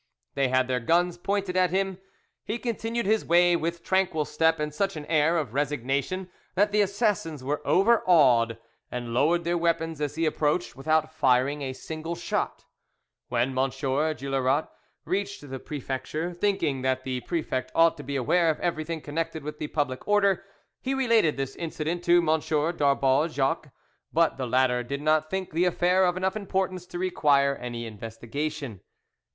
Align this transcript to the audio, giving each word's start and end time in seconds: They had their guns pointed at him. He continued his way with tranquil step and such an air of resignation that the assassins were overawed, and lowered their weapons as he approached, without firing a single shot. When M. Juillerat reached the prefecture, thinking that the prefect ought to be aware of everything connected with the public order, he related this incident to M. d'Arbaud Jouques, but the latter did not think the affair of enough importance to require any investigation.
They 0.33 0.47
had 0.47 0.67
their 0.67 0.79
guns 0.79 1.19
pointed 1.19 1.55
at 1.55 1.69
him. 1.69 1.99
He 2.43 2.57
continued 2.57 3.05
his 3.05 3.23
way 3.23 3.55
with 3.55 3.83
tranquil 3.83 4.25
step 4.25 4.59
and 4.59 4.73
such 4.73 4.95
an 4.95 5.05
air 5.05 5.37
of 5.37 5.53
resignation 5.53 6.31
that 6.55 6.71
the 6.71 6.81
assassins 6.81 7.43
were 7.43 7.61
overawed, 7.67 8.57
and 8.91 9.13
lowered 9.13 9.43
their 9.43 9.59
weapons 9.59 10.01
as 10.01 10.15
he 10.15 10.25
approached, 10.25 10.75
without 10.75 11.13
firing 11.13 11.61
a 11.61 11.73
single 11.73 12.15
shot. 12.15 12.65
When 13.27 13.49
M. 13.49 13.69
Juillerat 13.69 14.69
reached 15.05 15.47
the 15.47 15.59
prefecture, 15.59 16.33
thinking 16.33 16.81
that 16.81 17.03
the 17.03 17.19
prefect 17.19 17.71
ought 17.75 17.95
to 17.97 18.03
be 18.03 18.15
aware 18.15 18.49
of 18.49 18.59
everything 18.59 19.01
connected 19.01 19.43
with 19.43 19.59
the 19.59 19.67
public 19.67 20.07
order, 20.07 20.43
he 20.81 20.95
related 20.95 21.37
this 21.37 21.55
incident 21.55 22.03
to 22.05 22.27
M. 22.27 22.39
d'Arbaud 22.75 23.27
Jouques, 23.27 23.69
but 24.11 24.37
the 24.37 24.47
latter 24.47 24.81
did 24.81 25.03
not 25.03 25.29
think 25.29 25.51
the 25.51 25.65
affair 25.65 26.05
of 26.05 26.17
enough 26.17 26.35
importance 26.35 26.87
to 26.87 26.97
require 26.97 27.55
any 27.57 27.85
investigation. 27.85 28.81